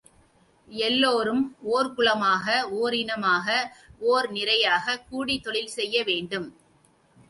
எல்லோரும் 0.67 1.55
ஒர் 1.73 1.93
குலமாக 1.93 2.69
ஓரினமாக 2.69 3.75
ஓர் 3.99 4.31
நிறையாகக் 4.31 5.07
கூடித் 5.09 5.43
தொழில் 5.43 5.67
செய்ய 5.67 6.03
வேண்டும். 6.03 6.57